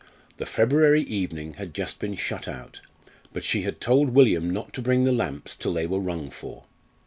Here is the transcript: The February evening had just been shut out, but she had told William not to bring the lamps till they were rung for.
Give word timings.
The 0.37 0.47
February 0.47 1.01
evening 1.03 1.53
had 1.59 1.75
just 1.75 1.99
been 1.99 2.15
shut 2.15 2.47
out, 2.47 2.81
but 3.33 3.43
she 3.43 3.61
had 3.61 3.79
told 3.79 4.09
William 4.15 4.49
not 4.49 4.73
to 4.73 4.81
bring 4.81 5.03
the 5.03 5.11
lamps 5.11 5.55
till 5.55 5.73
they 5.73 5.85
were 5.85 5.99
rung 5.99 6.31
for. 6.31 6.63